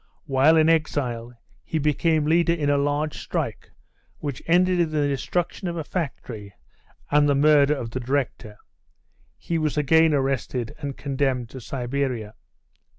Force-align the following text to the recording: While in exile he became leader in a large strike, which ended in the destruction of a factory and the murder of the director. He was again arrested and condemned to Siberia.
While 0.25 0.57
in 0.57 0.67
exile 0.67 1.33
he 1.63 1.77
became 1.77 2.25
leader 2.25 2.53
in 2.53 2.71
a 2.71 2.77
large 2.79 3.19
strike, 3.19 3.69
which 4.17 4.41
ended 4.47 4.79
in 4.79 4.89
the 4.89 5.07
destruction 5.07 5.67
of 5.67 5.77
a 5.77 5.83
factory 5.83 6.55
and 7.11 7.29
the 7.29 7.35
murder 7.35 7.75
of 7.75 7.91
the 7.91 7.99
director. 7.99 8.57
He 9.37 9.59
was 9.59 9.77
again 9.77 10.15
arrested 10.15 10.73
and 10.79 10.97
condemned 10.97 11.49
to 11.51 11.61
Siberia. 11.61 12.33